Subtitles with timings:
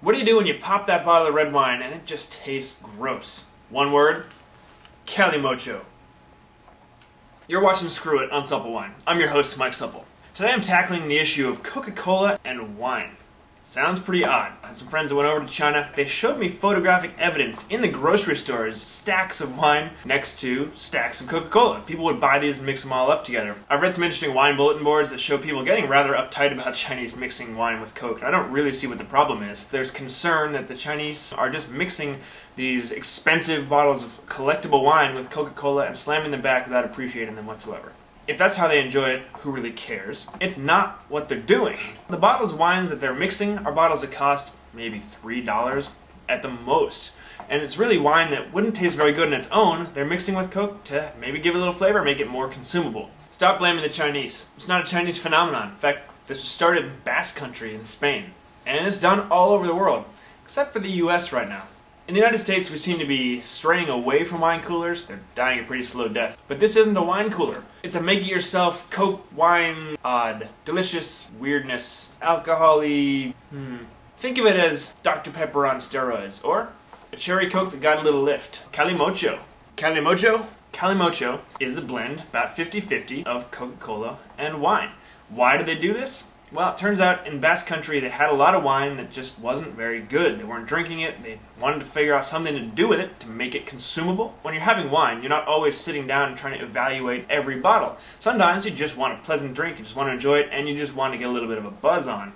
[0.00, 2.32] What do you do when you pop that bottle of red wine and it just
[2.32, 3.46] tastes gross?
[3.68, 4.26] One word
[5.06, 5.80] Calimocho.
[7.48, 8.92] You're watching Screw It on Supple Wine.
[9.08, 10.04] I'm your host, Mike Supple.
[10.34, 13.16] Today I'm tackling the issue of Coca Cola and wine.
[13.68, 14.54] Sounds pretty odd.
[14.62, 15.90] I had some friends that went over to China.
[15.94, 21.20] They showed me photographic evidence in the grocery stores, stacks of wine next to stacks
[21.20, 21.82] of Coca Cola.
[21.86, 23.56] People would buy these and mix them all up together.
[23.68, 27.14] I've read some interesting wine bulletin boards that show people getting rather uptight about Chinese
[27.14, 28.22] mixing wine with Coke.
[28.22, 29.68] I don't really see what the problem is.
[29.68, 32.20] There's concern that the Chinese are just mixing
[32.56, 37.34] these expensive bottles of collectible wine with Coca Cola and slamming them back without appreciating
[37.34, 37.92] them whatsoever
[38.28, 40.28] if that's how they enjoy it, who really cares?
[40.38, 41.78] It's not what they're doing.
[42.10, 45.92] The bottles of wine that they're mixing are bottles that cost maybe $3
[46.28, 47.16] at the most.
[47.48, 49.88] And it's really wine that wouldn't taste very good on its own.
[49.94, 53.08] They're mixing with Coke to maybe give it a little flavor, make it more consumable.
[53.30, 54.46] Stop blaming the Chinese.
[54.58, 55.70] It's not a Chinese phenomenon.
[55.70, 58.32] In fact, this was started in Basque Country in Spain.
[58.66, 60.04] And it's done all over the world,
[60.44, 61.62] except for the US right now.
[62.08, 65.06] In the United States, we seem to be straying away from wine coolers.
[65.06, 66.38] They're dying a pretty slow death.
[66.48, 67.62] But this isn't a wine cooler.
[67.82, 73.34] It's a make-it-yourself Coke wine odd, delicious weirdness, alcoholy.
[73.50, 73.76] Hmm.
[74.16, 75.30] Think of it as Dr.
[75.30, 76.70] Pepper on steroids, or
[77.12, 78.72] a cherry Coke that got a little lift.
[78.72, 79.40] Calimocho.
[79.76, 80.46] Calimocho?
[80.72, 84.92] Calimocho is a blend, about 50-50, of Coca-Cola and wine.
[85.28, 86.24] Why do they do this?
[86.50, 89.38] Well, it turns out in Basque Country they had a lot of wine that just
[89.38, 90.40] wasn't very good.
[90.40, 91.22] They weren't drinking it.
[91.22, 94.34] They wanted to figure out something to do with it to make it consumable.
[94.40, 97.98] When you're having wine, you're not always sitting down and trying to evaluate every bottle.
[98.18, 100.74] Sometimes you just want a pleasant drink, you just want to enjoy it, and you
[100.74, 102.32] just want to get a little bit of a buzz on.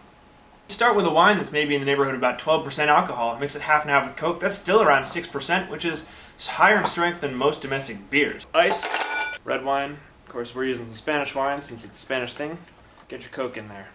[0.69, 3.39] Start with a wine that's maybe in the neighborhood of about 12% alcohol.
[3.39, 4.41] Mix it half and half with Coke.
[4.41, 6.07] That's still around 6%, which is
[6.39, 8.47] higher in strength than most domestic beers.
[8.53, 9.99] Ice, red wine.
[10.27, 12.59] Of course, we're using the Spanish wine since it's a Spanish thing.
[13.09, 13.89] Get your Coke in there.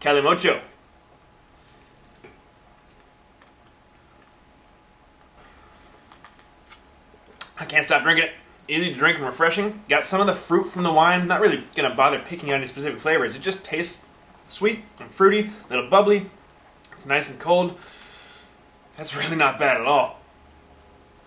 [0.00, 0.60] Calimocho.
[7.60, 8.32] I can't stop drinking it.
[8.68, 9.82] Easy to drink and refreshing.
[9.88, 11.26] Got some of the fruit from the wine.
[11.26, 13.34] Not really gonna bother picking out any specific flavors.
[13.34, 14.04] It just tastes
[14.46, 16.30] sweet and fruity, a little bubbly.
[16.92, 17.78] It's nice and cold.
[18.96, 20.18] That's really not bad at all.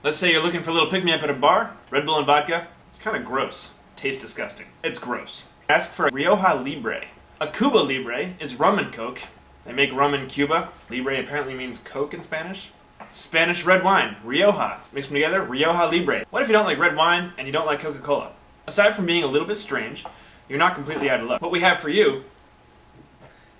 [0.03, 1.75] Let's say you're looking for a little pick me up at a bar.
[1.89, 2.67] Red Bull and vodka.
[2.89, 3.75] It's kind of gross.
[3.95, 4.67] Tastes disgusting.
[4.83, 5.47] It's gross.
[5.69, 7.05] Ask for a Rioja Libre.
[7.41, 9.19] A Cuba Libre is rum and Coke.
[9.65, 10.69] They make rum in Cuba.
[10.91, 12.69] Libre apparently means Coke in Spanish.
[13.11, 14.79] Spanish red wine, Rioja.
[14.93, 16.23] Mix them together, Rioja Libre.
[16.29, 18.33] What if you don't like red wine and you don't like Coca Cola?
[18.67, 20.05] Aside from being a little bit strange,
[20.47, 21.41] you're not completely out of luck.
[21.41, 22.25] What we have for you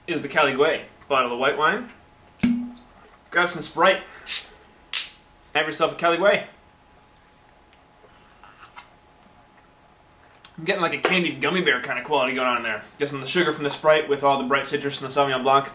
[0.06, 1.90] is the Caligüe bottle of white wine.
[3.32, 4.04] Grab some Sprite.
[5.56, 6.44] Have yourself a Caligüe.
[10.58, 12.84] I'm getting like a candied gummy bear kind of quality going on in there.
[13.00, 15.70] Guessing the sugar from the Sprite with all the bright citrus and the Sauvignon Blanc.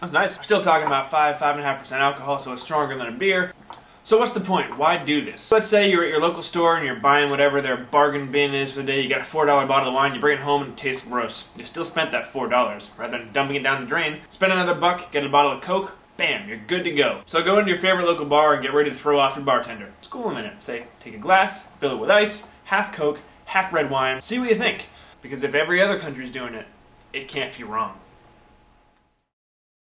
[0.00, 0.36] That's nice.
[0.36, 3.52] We're still talking about 5, 5.5% alcohol, so it's stronger than a beer.
[4.04, 4.78] So what's the point?
[4.78, 5.50] Why do this?
[5.50, 8.74] Let's say you're at your local store and you're buying whatever their bargain bin is
[8.74, 9.00] for the day.
[9.00, 11.48] You got a $4 bottle of wine, you bring it home and it tastes gross.
[11.56, 12.50] You still spent that $4.
[12.98, 15.96] Rather than dumping it down the drain, spend another buck, get a bottle of Coke,
[16.16, 17.22] bam, you're good to go.
[17.26, 19.92] So go into your favorite local bar and get ready to throw off your bartender.
[20.02, 20.62] School a minute.
[20.62, 23.20] Say, take a glass, fill it with ice, half Coke,
[23.56, 24.20] half red wine.
[24.20, 24.84] See what you think.
[25.22, 26.66] Because if every other country's doing it,
[27.12, 27.98] it can't be wrong.